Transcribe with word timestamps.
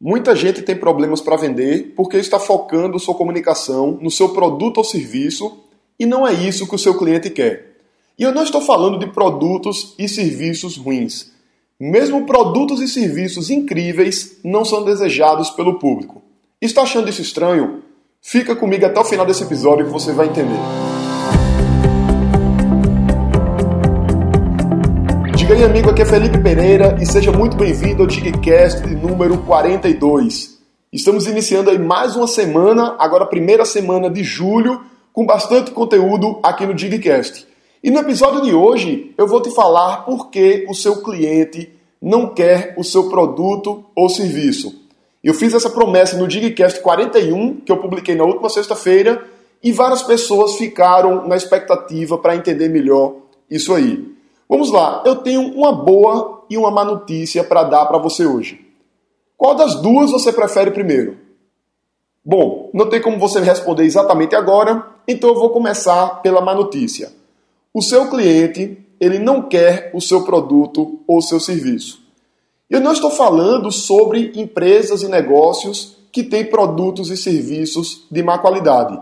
Muita 0.00 0.36
gente 0.36 0.60
tem 0.60 0.76
problemas 0.76 1.22
para 1.22 1.36
vender 1.36 1.94
porque 1.96 2.18
está 2.18 2.38
focando 2.38 2.98
sua 2.98 3.14
comunicação 3.14 3.98
no 4.00 4.10
seu 4.10 4.28
produto 4.28 4.78
ou 4.78 4.84
serviço 4.84 5.58
e 5.98 6.04
não 6.04 6.26
é 6.26 6.34
isso 6.34 6.68
que 6.68 6.74
o 6.74 6.78
seu 6.78 6.98
cliente 6.98 7.30
quer. 7.30 7.76
E 8.18 8.22
eu 8.22 8.32
não 8.32 8.42
estou 8.42 8.60
falando 8.60 8.98
de 8.98 9.06
produtos 9.06 9.94
e 9.98 10.06
serviços 10.06 10.76
ruins. 10.76 11.32
Mesmo 11.80 12.26
produtos 12.26 12.80
e 12.80 12.88
serviços 12.88 13.50
incríveis 13.50 14.38
não 14.44 14.64
são 14.64 14.84
desejados 14.84 15.50
pelo 15.50 15.78
público. 15.78 16.22
Está 16.60 16.82
achando 16.82 17.08
isso 17.08 17.22
estranho? 17.22 17.82
Fica 18.20 18.56
comigo 18.56 18.84
até 18.84 19.00
o 19.00 19.04
final 19.04 19.24
desse 19.24 19.44
episódio 19.44 19.86
que 19.86 19.92
você 19.92 20.12
vai 20.12 20.26
entender. 20.26 21.05
Aí, 25.48 25.62
amigo, 25.62 25.90
aqui 25.90 26.02
é 26.02 26.04
Felipe 26.04 26.38
Pereira 26.38 26.98
e 27.00 27.06
seja 27.06 27.30
muito 27.30 27.56
bem-vindo 27.56 28.02
ao 28.02 28.08
Digcast 28.08 28.84
número 28.88 29.38
42. 29.38 30.58
Estamos 30.92 31.28
iniciando 31.28 31.70
aí 31.70 31.78
mais 31.78 32.16
uma 32.16 32.26
semana, 32.26 32.96
agora 32.98 33.22
a 33.22 33.28
primeira 33.28 33.64
semana 33.64 34.10
de 34.10 34.24
julho, 34.24 34.80
com 35.12 35.24
bastante 35.24 35.70
conteúdo 35.70 36.40
aqui 36.42 36.66
no 36.66 36.74
Digcast. 36.74 37.46
E 37.82 37.92
no 37.92 38.00
episódio 38.00 38.42
de 38.42 38.52
hoje 38.52 39.14
eu 39.16 39.28
vou 39.28 39.40
te 39.40 39.54
falar 39.54 39.98
por 39.98 40.30
que 40.30 40.66
o 40.68 40.74
seu 40.74 41.00
cliente 41.00 41.70
não 42.02 42.34
quer 42.34 42.74
o 42.76 42.82
seu 42.82 43.08
produto 43.08 43.84
ou 43.94 44.08
serviço. 44.08 44.74
Eu 45.22 45.32
fiz 45.32 45.54
essa 45.54 45.70
promessa 45.70 46.16
no 46.16 46.26
Digcast 46.26 46.80
41, 46.80 47.60
que 47.60 47.70
eu 47.70 47.76
publiquei 47.76 48.16
na 48.16 48.24
última 48.24 48.50
sexta-feira, 48.50 49.24
e 49.62 49.70
várias 49.70 50.02
pessoas 50.02 50.56
ficaram 50.56 51.26
na 51.28 51.36
expectativa 51.36 52.18
para 52.18 52.34
entender 52.34 52.68
melhor 52.68 53.14
isso 53.48 53.72
aí. 53.72 54.15
Vamos 54.48 54.70
lá, 54.70 55.02
eu 55.04 55.16
tenho 55.16 55.54
uma 55.54 55.72
boa 55.72 56.44
e 56.48 56.56
uma 56.56 56.70
má 56.70 56.84
notícia 56.84 57.42
para 57.42 57.64
dar 57.64 57.86
para 57.86 57.98
você 57.98 58.24
hoje. 58.24 58.64
Qual 59.36 59.54
das 59.54 59.74
duas 59.82 60.10
você 60.10 60.32
prefere 60.32 60.70
primeiro? 60.70 61.18
Bom, 62.24 62.70
não 62.72 62.88
tem 62.88 63.00
como 63.00 63.18
você 63.18 63.40
responder 63.40 63.84
exatamente 63.84 64.34
agora, 64.34 64.86
então 65.06 65.30
eu 65.30 65.36
vou 65.36 65.50
começar 65.50 66.22
pela 66.22 66.40
má 66.40 66.54
notícia. 66.54 67.12
O 67.72 67.82
seu 67.82 68.08
cliente, 68.08 68.78
ele 68.98 69.18
não 69.18 69.42
quer 69.42 69.90
o 69.94 70.00
seu 70.00 70.24
produto 70.24 71.00
ou 71.06 71.20
seu 71.20 71.38
serviço. 71.38 72.00
Eu 72.68 72.80
não 72.80 72.92
estou 72.92 73.10
falando 73.10 73.70
sobre 73.70 74.32
empresas 74.34 75.02
e 75.02 75.08
negócios 75.08 75.96
que 76.10 76.24
têm 76.24 76.46
produtos 76.46 77.10
e 77.10 77.16
serviços 77.16 78.06
de 78.10 78.22
má 78.22 78.38
qualidade. 78.38 78.98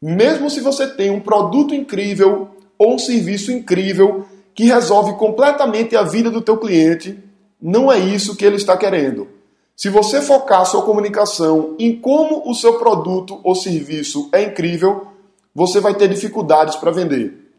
Mesmo 0.00 0.48
se 0.50 0.60
você 0.60 0.86
tem 0.86 1.10
um 1.10 1.20
produto 1.20 1.74
incrível 1.74 2.48
ou 2.78 2.94
um 2.94 2.98
serviço 2.98 3.52
incrível, 3.52 4.24
que 4.56 4.64
resolve 4.64 5.12
completamente 5.12 5.94
a 5.94 6.02
vida 6.02 6.30
do 6.30 6.40
teu 6.40 6.56
cliente, 6.56 7.22
não 7.60 7.92
é 7.92 7.98
isso 7.98 8.34
que 8.34 8.44
ele 8.44 8.56
está 8.56 8.74
querendo. 8.74 9.28
Se 9.76 9.90
você 9.90 10.22
focar 10.22 10.64
sua 10.64 10.80
comunicação 10.80 11.76
em 11.78 12.00
como 12.00 12.42
o 12.50 12.54
seu 12.54 12.78
produto 12.78 13.38
ou 13.44 13.54
serviço 13.54 14.30
é 14.32 14.42
incrível, 14.42 15.08
você 15.54 15.78
vai 15.78 15.94
ter 15.94 16.08
dificuldades 16.08 16.74
para 16.74 16.90
vender. 16.90 17.52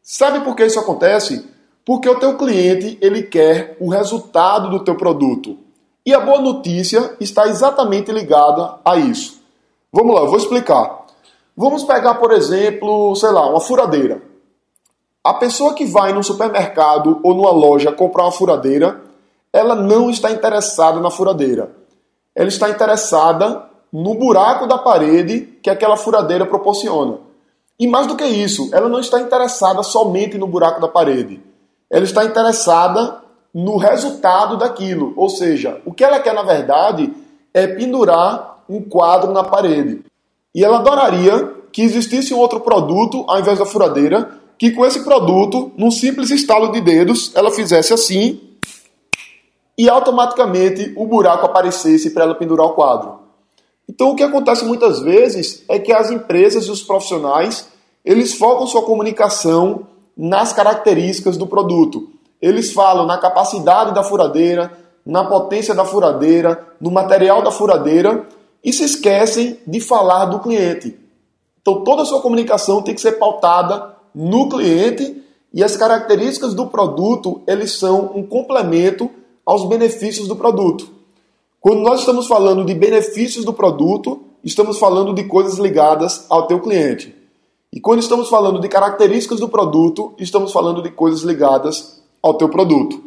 Sabe 0.00 0.44
por 0.44 0.54
que 0.54 0.64
isso 0.64 0.78
acontece? 0.78 1.44
Porque 1.84 2.08
o 2.08 2.20
teu 2.20 2.36
cliente 2.36 2.96
ele 3.00 3.24
quer 3.24 3.76
o 3.80 3.88
resultado 3.88 4.70
do 4.70 4.84
teu 4.84 4.94
produto. 4.94 5.58
E 6.04 6.14
a 6.14 6.20
boa 6.20 6.40
notícia 6.40 7.16
está 7.18 7.48
exatamente 7.48 8.12
ligada 8.12 8.78
a 8.84 8.96
isso. 8.96 9.40
Vamos 9.92 10.14
lá, 10.14 10.20
eu 10.20 10.28
vou 10.28 10.38
explicar. 10.38 11.06
Vamos 11.56 11.82
pegar, 11.82 12.14
por 12.14 12.30
exemplo, 12.30 13.16
sei 13.16 13.30
lá, 13.30 13.50
uma 13.50 13.60
furadeira. 13.60 14.22
A 15.26 15.34
pessoa 15.34 15.74
que 15.74 15.84
vai 15.84 16.12
no 16.12 16.22
supermercado 16.22 17.18
ou 17.20 17.34
numa 17.34 17.50
loja 17.50 17.90
comprar 17.90 18.26
uma 18.26 18.30
furadeira, 18.30 19.00
ela 19.52 19.74
não 19.74 20.08
está 20.08 20.30
interessada 20.30 21.00
na 21.00 21.10
furadeira. 21.10 21.72
Ela 22.32 22.46
está 22.46 22.70
interessada 22.70 23.64
no 23.92 24.14
buraco 24.14 24.68
da 24.68 24.78
parede 24.78 25.40
que 25.60 25.68
aquela 25.68 25.96
furadeira 25.96 26.46
proporciona. 26.46 27.18
E 27.76 27.88
mais 27.88 28.06
do 28.06 28.14
que 28.14 28.24
isso, 28.24 28.70
ela 28.72 28.88
não 28.88 29.00
está 29.00 29.20
interessada 29.20 29.82
somente 29.82 30.38
no 30.38 30.46
buraco 30.46 30.80
da 30.80 30.86
parede. 30.86 31.42
Ela 31.90 32.04
está 32.04 32.24
interessada 32.24 33.20
no 33.52 33.78
resultado 33.78 34.56
daquilo. 34.56 35.12
Ou 35.16 35.28
seja, 35.28 35.82
o 35.84 35.92
que 35.92 36.04
ela 36.04 36.20
quer 36.20 36.34
na 36.34 36.44
verdade 36.44 37.12
é 37.52 37.66
pendurar 37.66 38.62
um 38.68 38.80
quadro 38.80 39.32
na 39.32 39.42
parede. 39.42 40.04
E 40.54 40.64
ela 40.64 40.76
adoraria 40.76 41.52
que 41.72 41.82
existisse 41.82 42.32
um 42.32 42.38
outro 42.38 42.60
produto 42.60 43.24
ao 43.26 43.40
invés 43.40 43.58
da 43.58 43.66
furadeira 43.66 44.45
que 44.58 44.70
com 44.70 44.84
esse 44.84 45.04
produto, 45.04 45.72
num 45.76 45.90
simples 45.90 46.30
estalo 46.30 46.72
de 46.72 46.80
dedos, 46.80 47.32
ela 47.34 47.50
fizesse 47.50 47.92
assim 47.92 48.40
e 49.78 49.88
automaticamente 49.88 50.92
o 50.96 51.06
buraco 51.06 51.44
aparecesse 51.44 52.10
para 52.10 52.24
ela 52.24 52.34
pendurar 52.34 52.66
o 52.66 52.72
quadro. 52.72 53.20
Então 53.88 54.10
o 54.10 54.16
que 54.16 54.22
acontece 54.22 54.64
muitas 54.64 55.00
vezes 55.00 55.62
é 55.68 55.78
que 55.78 55.92
as 55.92 56.10
empresas 56.10 56.66
e 56.66 56.70
os 56.70 56.82
profissionais, 56.82 57.68
eles 58.04 58.34
focam 58.34 58.66
sua 58.66 58.82
comunicação 58.82 59.86
nas 60.16 60.52
características 60.52 61.36
do 61.36 61.46
produto. 61.46 62.08
Eles 62.40 62.72
falam 62.72 63.06
na 63.06 63.18
capacidade 63.18 63.94
da 63.94 64.02
furadeira, 64.02 64.72
na 65.04 65.24
potência 65.24 65.74
da 65.74 65.84
furadeira, 65.84 66.66
no 66.80 66.90
material 66.90 67.42
da 67.42 67.50
furadeira 67.50 68.26
e 68.64 68.72
se 68.72 68.84
esquecem 68.84 69.60
de 69.66 69.80
falar 69.80 70.24
do 70.26 70.40
cliente. 70.40 70.98
Então 71.60 71.84
toda 71.84 72.02
a 72.02 72.06
sua 72.06 72.20
comunicação 72.20 72.82
tem 72.82 72.94
que 72.94 73.00
ser 73.00 73.12
pautada 73.12 73.95
no 74.16 74.48
cliente 74.48 75.22
e 75.52 75.62
as 75.62 75.76
características 75.76 76.54
do 76.54 76.68
produto, 76.68 77.42
eles 77.46 77.72
são 77.72 78.12
um 78.14 78.22
complemento 78.22 79.10
aos 79.44 79.68
benefícios 79.68 80.26
do 80.26 80.34
produto. 80.34 80.88
Quando 81.60 81.80
nós 81.80 82.00
estamos 82.00 82.26
falando 82.26 82.64
de 82.64 82.74
benefícios 82.74 83.44
do 83.44 83.52
produto, 83.52 84.22
estamos 84.42 84.78
falando 84.78 85.12
de 85.12 85.24
coisas 85.24 85.58
ligadas 85.58 86.24
ao 86.30 86.46
teu 86.46 86.60
cliente. 86.60 87.14
E 87.70 87.78
quando 87.78 88.00
estamos 88.00 88.30
falando 88.30 88.58
de 88.58 88.68
características 88.68 89.40
do 89.40 89.50
produto, 89.50 90.14
estamos 90.16 90.50
falando 90.50 90.82
de 90.82 90.90
coisas 90.90 91.20
ligadas 91.20 92.02
ao 92.22 92.34
teu 92.34 92.48
produto. 92.48 93.04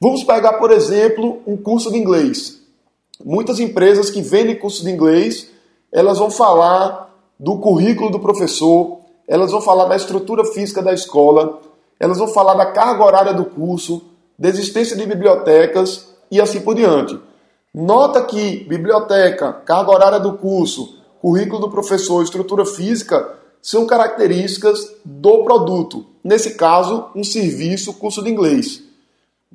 Vamos 0.00 0.22
pegar, 0.22 0.52
por 0.54 0.70
exemplo, 0.70 1.40
um 1.44 1.56
curso 1.56 1.90
de 1.90 1.98
inglês. 1.98 2.60
Muitas 3.24 3.58
empresas 3.58 4.08
que 4.08 4.22
vendem 4.22 4.56
curso 4.56 4.84
de 4.84 4.90
inglês, 4.90 5.50
elas 5.90 6.18
vão 6.18 6.30
falar 6.30 7.12
do 7.40 7.58
currículo 7.58 8.10
do 8.10 8.20
professor, 8.20 9.03
elas 9.26 9.50
vão 9.50 9.60
falar 9.60 9.86
da 9.86 9.96
estrutura 9.96 10.44
física 10.44 10.82
da 10.82 10.92
escola, 10.92 11.60
elas 11.98 12.18
vão 12.18 12.28
falar 12.28 12.54
da 12.54 12.66
carga 12.66 13.04
horária 13.04 13.32
do 13.32 13.44
curso, 13.44 14.02
da 14.38 14.48
existência 14.48 14.96
de 14.96 15.06
bibliotecas 15.06 16.14
e 16.30 16.40
assim 16.40 16.60
por 16.60 16.74
diante. 16.74 17.18
Nota 17.72 18.22
que 18.22 18.64
biblioteca, 18.64 19.52
carga 19.52 19.90
horária 19.90 20.20
do 20.20 20.34
curso, 20.34 20.98
currículo 21.20 21.60
do 21.60 21.70
professor, 21.70 22.22
estrutura 22.22 22.64
física 22.64 23.38
são 23.60 23.86
características 23.86 24.94
do 25.04 25.42
produto. 25.42 26.04
Nesse 26.22 26.54
caso, 26.54 27.06
um 27.14 27.24
serviço, 27.24 27.94
curso 27.94 28.22
de 28.22 28.30
inglês. 28.30 28.82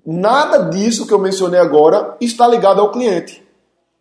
Nada 0.06 0.70
disso 0.70 1.06
que 1.06 1.14
eu 1.14 1.20
mencionei 1.20 1.60
agora 1.60 2.18
está 2.20 2.48
ligado 2.48 2.82
ao 2.82 2.92
cliente. 2.92 3.44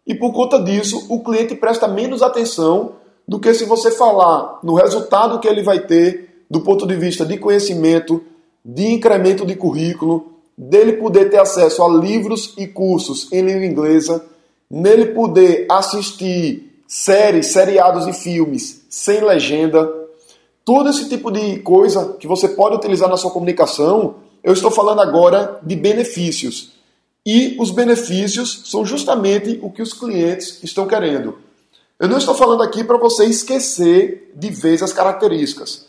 E 0.06 0.14
por 0.14 0.32
conta 0.32 0.58
disso, 0.58 1.06
o 1.10 1.22
cliente 1.22 1.54
presta 1.54 1.86
menos 1.86 2.22
atenção 2.22 2.92
do 3.28 3.38
que 3.38 3.52
se 3.52 3.66
você 3.66 3.90
falar 3.90 4.58
no 4.62 4.72
resultado 4.72 5.38
que 5.38 5.46
ele 5.46 5.62
vai 5.62 5.80
ter 5.80 6.44
do 6.50 6.62
ponto 6.62 6.86
de 6.86 6.96
vista 6.96 7.26
de 7.26 7.36
conhecimento, 7.36 8.24
de 8.64 8.86
incremento 8.86 9.44
de 9.44 9.54
currículo, 9.54 10.32
dele 10.56 10.94
poder 10.94 11.28
ter 11.28 11.38
acesso 11.38 11.82
a 11.82 11.88
livros 11.88 12.54
e 12.56 12.66
cursos 12.66 13.30
em 13.30 13.42
língua 13.42 13.66
inglesa, 13.66 14.24
nele 14.70 15.06
poder 15.06 15.66
assistir 15.70 16.82
séries, 16.86 17.48
seriados 17.48 18.06
e 18.06 18.14
filmes 18.14 18.86
sem 18.88 19.20
legenda, 19.20 19.92
todo 20.64 20.88
esse 20.88 21.06
tipo 21.08 21.30
de 21.30 21.58
coisa 21.58 22.16
que 22.18 22.26
você 22.26 22.48
pode 22.48 22.76
utilizar 22.76 23.10
na 23.10 23.18
sua 23.18 23.30
comunicação, 23.30 24.16
eu 24.42 24.54
estou 24.54 24.70
falando 24.70 25.02
agora 25.02 25.60
de 25.62 25.76
benefícios. 25.76 26.72
E 27.26 27.56
os 27.60 27.70
benefícios 27.70 28.62
são 28.64 28.86
justamente 28.86 29.58
o 29.62 29.70
que 29.70 29.82
os 29.82 29.92
clientes 29.92 30.60
estão 30.62 30.86
querendo. 30.86 31.36
Eu 31.98 32.08
não 32.08 32.18
estou 32.18 32.34
falando 32.34 32.62
aqui 32.62 32.84
para 32.84 32.96
você 32.96 33.24
esquecer 33.24 34.32
de 34.36 34.50
vez 34.50 34.84
as 34.84 34.92
características. 34.92 35.86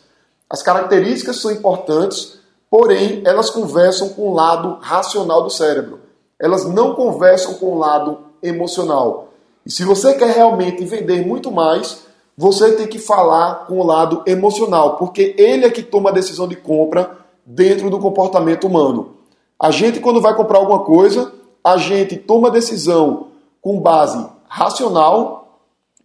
As 0.48 0.60
características 0.60 1.40
são 1.40 1.52
importantes, 1.52 2.40
porém 2.68 3.22
elas 3.24 3.48
conversam 3.48 4.08
com 4.08 4.22
o 4.22 4.34
lado 4.34 4.78
racional 4.80 5.44
do 5.44 5.50
cérebro. 5.50 6.00
Elas 6.36 6.64
não 6.64 6.94
conversam 6.94 7.54
com 7.54 7.66
o 7.66 7.78
lado 7.78 8.18
emocional. 8.42 9.28
E 9.64 9.70
se 9.70 9.84
você 9.84 10.14
quer 10.14 10.34
realmente 10.34 10.84
vender 10.84 11.24
muito 11.24 11.52
mais, 11.52 12.00
você 12.36 12.72
tem 12.72 12.88
que 12.88 12.98
falar 12.98 13.66
com 13.66 13.78
o 13.78 13.86
lado 13.86 14.24
emocional, 14.26 14.96
porque 14.96 15.32
ele 15.38 15.64
é 15.64 15.70
que 15.70 15.82
toma 15.82 16.10
a 16.10 16.14
decisão 16.14 16.48
de 16.48 16.56
compra 16.56 17.18
dentro 17.46 17.88
do 17.88 18.00
comportamento 18.00 18.66
humano. 18.66 19.14
A 19.56 19.70
gente, 19.70 20.00
quando 20.00 20.20
vai 20.20 20.34
comprar 20.34 20.58
alguma 20.58 20.80
coisa, 20.80 21.32
a 21.62 21.76
gente 21.76 22.16
toma 22.16 22.48
a 22.48 22.50
decisão 22.50 23.28
com 23.62 23.78
base 23.78 24.26
racional 24.48 25.39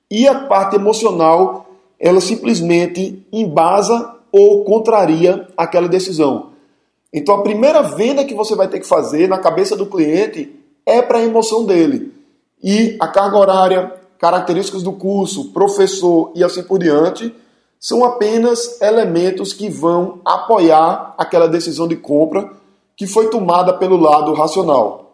e 0.09 0.27
a 0.27 0.45
parte 0.45 0.75
emocional, 0.75 1.67
ela 1.99 2.21
simplesmente 2.21 3.25
embasa 3.31 4.15
ou 4.31 4.63
contraria 4.63 5.47
aquela 5.55 5.87
decisão. 5.87 6.51
Então 7.13 7.35
a 7.35 7.41
primeira 7.41 7.81
venda 7.81 8.25
que 8.25 8.33
você 8.33 8.55
vai 8.55 8.67
ter 8.67 8.79
que 8.79 8.87
fazer 8.87 9.27
na 9.27 9.37
cabeça 9.37 9.75
do 9.75 9.85
cliente 9.85 10.53
é 10.85 11.01
para 11.01 11.19
a 11.19 11.23
emoção 11.23 11.65
dele. 11.65 12.13
E 12.61 12.97
a 12.99 13.07
carga 13.07 13.37
horária, 13.37 13.93
características 14.19 14.83
do 14.83 14.91
curso, 14.91 15.51
professor 15.51 16.31
e 16.35 16.43
assim 16.43 16.63
por 16.63 16.79
diante, 16.79 17.33
são 17.79 18.03
apenas 18.03 18.81
elementos 18.81 19.53
que 19.53 19.69
vão 19.69 20.19
apoiar 20.25 21.13
aquela 21.17 21.47
decisão 21.47 21.87
de 21.87 21.95
compra 21.95 22.51
que 22.95 23.07
foi 23.07 23.29
tomada 23.29 23.73
pelo 23.73 23.97
lado 23.97 24.33
racional. 24.33 25.04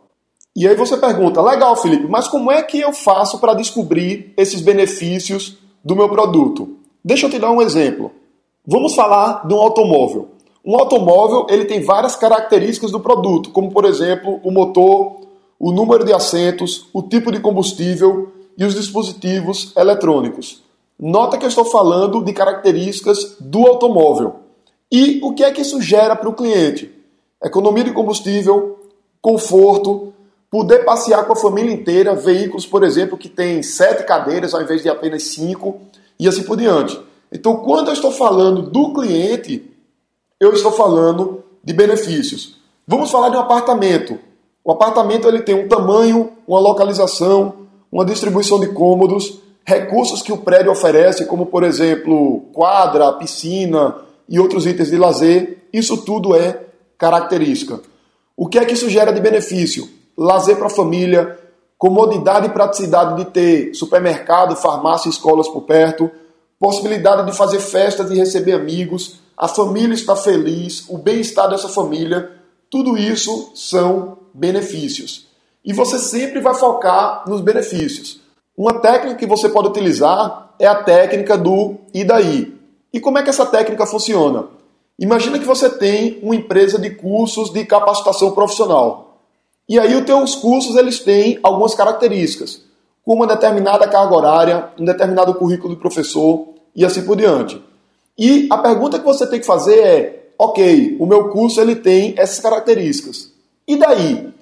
E 0.55 0.67
aí 0.67 0.75
você 0.75 0.97
pergunta, 0.97 1.41
legal, 1.41 1.75
Felipe, 1.77 2.07
mas 2.07 2.27
como 2.27 2.51
é 2.51 2.61
que 2.61 2.79
eu 2.79 2.91
faço 2.91 3.39
para 3.39 3.53
descobrir 3.53 4.33
esses 4.35 4.59
benefícios 4.59 5.57
do 5.83 5.95
meu 5.95 6.09
produto? 6.09 6.77
Deixa 7.03 7.25
eu 7.25 7.29
te 7.29 7.39
dar 7.39 7.51
um 7.51 7.61
exemplo. 7.61 8.11
Vamos 8.67 8.93
falar 8.93 9.47
de 9.47 9.53
um 9.53 9.61
automóvel. 9.61 10.29
Um 10.63 10.77
automóvel 10.77 11.47
ele 11.49 11.65
tem 11.65 11.81
várias 11.81 12.15
características 12.15 12.91
do 12.91 12.99
produto, 12.99 13.49
como 13.51 13.71
por 13.71 13.85
exemplo 13.85 14.39
o 14.43 14.51
motor, 14.51 15.21
o 15.57 15.71
número 15.71 16.03
de 16.03 16.13
assentos, 16.13 16.87
o 16.93 17.01
tipo 17.01 17.31
de 17.31 17.39
combustível 17.39 18.31
e 18.57 18.65
os 18.65 18.75
dispositivos 18.75 19.73
eletrônicos. 19.75 20.61
Nota 20.99 21.37
que 21.37 21.45
eu 21.45 21.49
estou 21.49 21.65
falando 21.65 22.23
de 22.23 22.33
características 22.33 23.37
do 23.39 23.65
automóvel. 23.65 24.35
E 24.91 25.19
o 25.23 25.33
que 25.33 25.43
é 25.43 25.51
que 25.51 25.61
isso 25.61 25.81
gera 25.81 26.15
para 26.15 26.29
o 26.29 26.33
cliente? 26.33 26.91
Economia 27.43 27.83
de 27.83 27.93
combustível, 27.93 28.77
conforto, 29.19 30.13
poder 30.51 30.83
passear 30.83 31.25
com 31.25 31.31
a 31.31 31.37
família 31.37 31.73
inteira, 31.73 32.13
veículos, 32.13 32.67
por 32.67 32.83
exemplo, 32.83 33.17
que 33.17 33.29
tem 33.29 33.63
sete 33.63 34.03
cadeiras 34.03 34.53
ao 34.53 34.61
invés 34.61 34.83
de 34.83 34.89
apenas 34.89 35.23
cinco, 35.23 35.79
e 36.19 36.27
assim 36.27 36.43
por 36.43 36.57
diante. 36.57 36.99
Então, 37.31 37.55
quando 37.55 37.87
eu 37.87 37.93
estou 37.93 38.11
falando 38.11 38.61
do 38.61 38.93
cliente, 38.93 39.71
eu 40.39 40.53
estou 40.53 40.71
falando 40.71 41.43
de 41.63 41.73
benefícios. 41.73 42.57
Vamos 42.85 43.09
falar 43.09 43.29
de 43.29 43.37
um 43.37 43.39
apartamento. 43.39 44.19
O 44.63 44.71
apartamento 44.71 45.27
ele 45.27 45.41
tem 45.41 45.55
um 45.55 45.67
tamanho, 45.67 46.33
uma 46.45 46.59
localização, 46.59 47.67
uma 47.91 48.05
distribuição 48.05 48.59
de 48.59 48.67
cômodos, 48.67 49.39
recursos 49.65 50.21
que 50.21 50.33
o 50.33 50.37
prédio 50.37 50.71
oferece, 50.71 51.25
como 51.25 51.45
por 51.45 51.63
exemplo 51.63 52.41
quadra, 52.53 53.13
piscina 53.13 53.95
e 54.27 54.39
outros 54.39 54.67
itens 54.67 54.91
de 54.91 54.97
lazer. 54.97 55.63
Isso 55.73 55.97
tudo 55.97 56.35
é 56.35 56.65
característica. 56.97 57.79
O 58.35 58.47
que 58.47 58.59
é 58.59 58.65
que 58.65 58.73
isso 58.73 58.89
gera 58.89 59.11
de 59.11 59.21
benefício? 59.21 60.00
Lazer 60.23 60.55
para 60.55 60.67
a 60.67 60.69
família, 60.69 61.39
comodidade 61.79 62.45
e 62.45 62.51
praticidade 62.51 63.15
de 63.15 63.31
ter 63.31 63.73
supermercado, 63.73 64.55
farmácia 64.55 65.09
e 65.09 65.11
escolas 65.11 65.47
por 65.47 65.61
perto, 65.63 66.11
possibilidade 66.59 67.25
de 67.25 67.35
fazer 67.35 67.59
festas 67.59 68.11
e 68.11 68.15
receber 68.15 68.53
amigos, 68.53 69.19
a 69.35 69.47
família 69.47 69.95
está 69.95 70.15
feliz, 70.15 70.87
o 70.87 70.99
bem-estar 70.99 71.49
dessa 71.49 71.67
família, 71.67 72.33
tudo 72.69 72.99
isso 72.99 73.51
são 73.55 74.19
benefícios. 74.31 75.25
E 75.65 75.73
você 75.73 75.97
sempre 75.97 76.39
vai 76.39 76.53
focar 76.53 77.23
nos 77.27 77.41
benefícios. 77.41 78.21
Uma 78.55 78.75
técnica 78.75 79.15
que 79.15 79.25
você 79.25 79.49
pode 79.49 79.69
utilizar 79.69 80.53
é 80.59 80.67
a 80.67 80.83
técnica 80.83 81.35
do 81.35 81.77
e 81.95 82.03
daí. 82.03 82.53
E 82.93 82.99
como 82.99 83.17
é 83.17 83.23
que 83.23 83.31
essa 83.31 83.47
técnica 83.47 83.87
funciona? 83.87 84.49
Imagina 84.99 85.39
que 85.39 85.45
você 85.45 85.67
tem 85.67 86.19
uma 86.21 86.35
empresa 86.35 86.77
de 86.77 86.91
cursos 86.91 87.51
de 87.51 87.65
capacitação 87.65 88.33
profissional. 88.33 89.10
E 89.71 89.79
aí 89.79 89.95
os 89.95 90.03
teus 90.03 90.35
cursos 90.35 90.75
eles 90.75 90.99
têm 90.99 91.39
algumas 91.41 91.73
características, 91.73 92.61
como 93.05 93.21
uma 93.21 93.27
determinada 93.27 93.87
carga 93.87 94.13
horária, 94.13 94.69
um 94.77 94.83
determinado 94.83 95.33
currículo 95.33 95.73
de 95.73 95.79
professor 95.79 96.49
e 96.75 96.83
assim 96.83 97.03
por 97.03 97.15
diante. 97.15 97.57
E 98.17 98.49
a 98.51 98.57
pergunta 98.57 98.99
que 98.99 99.05
você 99.05 99.25
tem 99.25 99.39
que 99.39 99.45
fazer 99.45 99.79
é: 99.79 100.33
ok, 100.37 100.97
o 100.99 101.05
meu 101.05 101.29
curso 101.29 101.61
ele 101.61 101.77
tem 101.77 102.13
essas 102.17 102.41
características. 102.41 103.31
E 103.65 103.77
daí? 103.77 104.33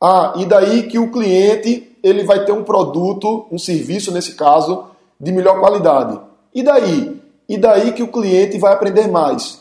Ah, 0.00 0.34
e 0.36 0.46
daí 0.46 0.84
que 0.84 1.00
o 1.00 1.10
cliente 1.10 1.96
ele 2.00 2.22
vai 2.22 2.44
ter 2.44 2.52
um 2.52 2.62
produto, 2.62 3.44
um 3.50 3.58
serviço 3.58 4.12
nesse 4.12 4.36
caso, 4.36 4.84
de 5.18 5.32
melhor 5.32 5.58
qualidade. 5.58 6.16
E 6.54 6.62
daí? 6.62 7.20
E 7.48 7.58
daí 7.58 7.92
que 7.92 8.04
o 8.04 8.12
cliente 8.12 8.56
vai 8.56 8.72
aprender 8.72 9.08
mais. 9.08 9.60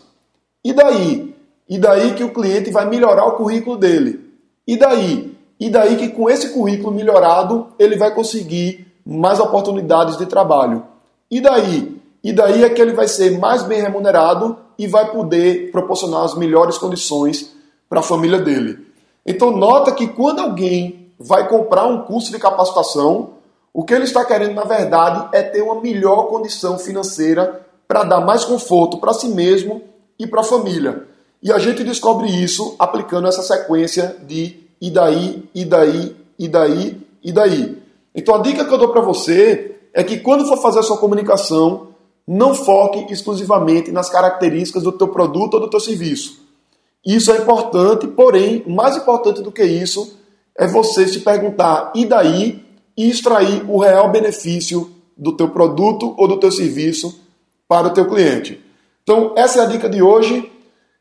E 0.64 0.72
daí? 0.72 1.36
E 1.68 1.80
daí 1.80 2.14
que 2.14 2.24
o 2.24 2.32
cliente 2.32 2.70
vai 2.70 2.88
melhorar 2.88 3.26
o 3.26 3.32
currículo 3.32 3.76
dele. 3.76 4.25
E 4.68 4.78
daí? 4.78 5.36
E 5.60 5.70
daí 5.70 5.96
que 5.96 6.10
com 6.10 6.30
esse 6.30 6.50
currículo 6.50 6.94
melhorado 6.94 7.68
ele 7.80 7.98
vai 7.98 8.14
conseguir 8.14 8.88
mais 9.06 9.40
oportunidades 9.40 10.18
de 10.18 10.26
trabalho. 10.26 10.84
E 11.30 11.40
daí? 11.40 12.02
E 12.24 12.34
daí 12.34 12.64
é 12.64 12.70
que 12.70 12.82
ele 12.82 12.94
vai 12.94 13.08
ser 13.08 13.38
mais 13.38 13.64
bem 13.64 13.82
remunerado 13.82 14.58
e 14.78 14.88
vai 14.88 15.12
poder 15.12 15.72
proporcionar 15.72 16.24
as 16.24 16.36
melhores 16.36 16.78
condições 16.78 17.54
para 17.88 18.00
a 18.00 18.04
família 18.04 18.40
dele. 18.40 18.80
Então 19.26 19.52
nota 19.52 19.92
que 19.92 20.08
quando 20.08 20.40
alguém 20.40 21.12
vai 21.20 21.48
comprar 21.48 21.86
um 21.86 22.02
curso 22.02 22.32
de 22.32 22.40
capacitação, 22.40 23.36
o 23.74 23.84
que 23.84 23.94
ele 23.94 24.04
está 24.06 24.26
querendo 24.26 24.56
na 24.56 24.64
verdade 24.64 25.30
é 25.34 25.44
ter 25.44 25.62
uma 25.62 25.82
melhor 25.82 26.28
condição 26.28 26.78
financeira 26.78 27.66
para 27.88 28.04
dar 28.04 28.22
mais 28.22 28.44
conforto 28.44 28.98
para 28.98 29.14
si 29.14 29.28
mesmo 29.28 29.82
e 30.18 30.26
para 30.26 30.42
a 30.42 30.46
família. 30.46 31.08
E 31.46 31.52
a 31.52 31.60
gente 31.60 31.84
descobre 31.84 32.28
isso 32.28 32.76
aplicando 32.80 33.28
essa 33.28 33.44
sequência 33.44 34.18
de 34.28 34.66
e 34.82 34.90
daí, 34.90 35.44
e 35.54 35.64
daí, 35.64 36.16
e 36.40 36.48
daí, 36.48 36.98
e 37.24 37.32
daí. 37.32 37.78
Então 38.16 38.34
a 38.34 38.40
dica 38.40 38.66
que 38.66 38.74
eu 38.74 38.80
dou 38.80 38.90
para 38.90 39.02
você 39.02 39.76
é 39.94 40.04
que 40.04 40.18
quando 40.18 40.48
for 40.48 40.58
fazer 40.58 40.80
a 40.80 40.82
sua 40.82 40.98
comunicação, 40.98 41.90
não 42.28 42.56
foque 42.56 43.14
exclusivamente 43.14 43.92
nas 43.92 44.10
características 44.10 44.82
do 44.82 44.92
teu 44.92 45.10
produto 45.10 45.54
ou 45.54 45.60
do 45.60 45.70
teu 45.70 45.80
serviço. 45.80 46.44
Isso 47.06 47.32
é 47.32 47.38
importante, 47.38 48.08
porém, 48.08 48.64
mais 48.66 48.98
importante 48.98 49.44
do 49.44 49.52
que 49.52 49.64
isso 49.64 50.18
é 50.58 50.66
você 50.66 51.08
se 51.08 51.20
perguntar 51.20 51.92
e 51.94 52.08
daí 52.08 52.66
e 52.98 53.08
extrair 53.08 53.64
o 53.70 53.78
real 53.78 54.10
benefício 54.10 54.90
do 55.16 55.38
teu 55.38 55.50
produto 55.50 56.16
ou 56.18 56.28
do 56.28 56.38
teu 56.38 56.52
serviço 56.52 57.20
para 57.68 57.86
o 57.86 57.92
teu 57.92 58.08
cliente. 58.08 58.60
Então, 59.04 59.34
essa 59.36 59.60
é 59.60 59.62
a 59.62 59.68
dica 59.68 59.88
de 59.88 60.02
hoje. 60.02 60.52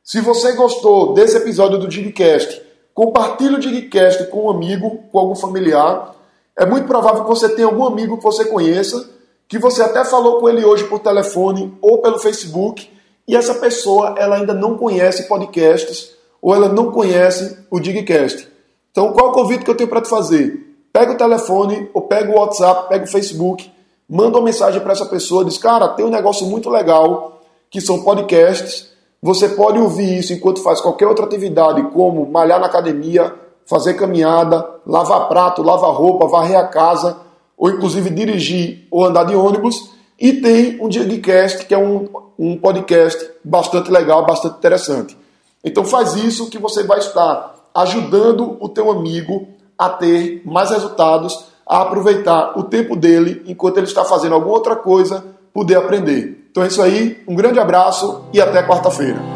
Se 0.04 0.20
você 0.20 0.52
gostou 0.52 1.14
desse 1.14 1.34
episódio 1.38 1.78
do 1.78 1.88
Digcast, 1.88 2.60
compartilhe 2.92 3.54
o 3.54 3.58
Digcast 3.58 4.26
com 4.26 4.44
um 4.44 4.50
amigo, 4.50 4.98
com 5.10 5.18
algum 5.18 5.34
familiar. 5.34 6.14
É 6.54 6.66
muito 6.66 6.86
provável 6.86 7.22
que 7.22 7.28
você 7.28 7.48
tenha 7.48 7.66
algum 7.66 7.86
amigo 7.86 8.18
que 8.18 8.22
você 8.22 8.44
conheça 8.44 9.14
que 9.48 9.58
você 9.58 9.82
até 9.82 10.04
falou 10.04 10.40
com 10.40 10.48
ele 10.48 10.64
hoje 10.64 10.84
por 10.84 10.98
telefone 10.98 11.76
ou 11.80 12.02
pelo 12.02 12.18
Facebook 12.18 12.90
e 13.26 13.36
essa 13.36 13.54
pessoa 13.54 14.14
ela 14.18 14.36
ainda 14.36 14.52
não 14.52 14.76
conhece 14.76 15.28
podcasts 15.28 16.10
ou 16.40 16.54
ela 16.54 16.68
não 16.68 16.90
conhece 16.90 17.58
o 17.70 17.80
Digcast. 17.80 18.48
Então, 18.90 19.12
qual 19.12 19.28
é 19.28 19.30
o 19.30 19.34
convite 19.34 19.64
que 19.64 19.70
eu 19.70 19.76
tenho 19.76 19.88
para 19.88 20.02
te 20.02 20.08
fazer? 20.08 20.76
Pega 20.92 21.12
o 21.12 21.16
telefone 21.16 21.88
ou 21.94 22.02
pega 22.02 22.30
o 22.30 22.38
WhatsApp, 22.38 22.88
pega 22.88 23.04
o 23.04 23.08
Facebook, 23.08 23.70
manda 24.08 24.38
uma 24.38 24.44
mensagem 24.44 24.80
para 24.80 24.92
essa 24.92 25.06
pessoa, 25.06 25.44
diz: 25.44 25.58
"Cara, 25.58 25.88
tem 25.88 26.04
um 26.04 26.10
negócio 26.10 26.46
muito 26.46 26.68
legal 26.68 27.40
que 27.70 27.80
são 27.80 28.02
podcasts. 28.02 28.93
Você 29.24 29.48
pode 29.48 29.78
ouvir 29.78 30.18
isso 30.18 30.34
enquanto 30.34 30.62
faz 30.62 30.82
qualquer 30.82 31.06
outra 31.06 31.24
atividade, 31.24 31.82
como 31.94 32.30
malhar 32.30 32.60
na 32.60 32.66
academia, 32.66 33.34
fazer 33.64 33.94
caminhada, 33.94 34.62
lavar 34.86 35.28
prato, 35.28 35.62
lavar 35.62 35.92
roupa, 35.92 36.28
varrer 36.28 36.58
a 36.58 36.68
casa, 36.68 37.16
ou 37.56 37.70
inclusive 37.70 38.10
dirigir 38.10 38.86
ou 38.90 39.02
andar 39.02 39.24
de 39.24 39.34
ônibus. 39.34 39.92
E 40.20 40.34
tem 40.34 40.78
um 40.78 40.90
Digcast, 40.90 41.64
que 41.64 41.72
é 41.72 41.78
um, 41.78 42.06
um 42.38 42.58
podcast 42.58 43.30
bastante 43.42 43.90
legal, 43.90 44.26
bastante 44.26 44.58
interessante. 44.58 45.16
Então 45.64 45.86
faz 45.86 46.16
isso 46.16 46.50
que 46.50 46.58
você 46.58 46.82
vai 46.82 46.98
estar 46.98 47.54
ajudando 47.74 48.58
o 48.60 48.68
teu 48.68 48.90
amigo 48.90 49.48
a 49.78 49.88
ter 49.88 50.42
mais 50.44 50.68
resultados, 50.68 51.46
a 51.66 51.80
aproveitar 51.80 52.58
o 52.58 52.64
tempo 52.64 52.94
dele 52.94 53.42
enquanto 53.46 53.78
ele 53.78 53.86
está 53.86 54.04
fazendo 54.04 54.34
alguma 54.34 54.52
outra 54.52 54.76
coisa, 54.76 55.24
poder 55.50 55.76
aprender. 55.76 56.43
Então 56.54 56.62
é 56.62 56.68
isso 56.68 56.80
aí, 56.80 57.20
um 57.26 57.34
grande 57.34 57.58
abraço 57.58 58.26
e 58.32 58.40
até 58.40 58.62
quarta-feira. 58.62 59.33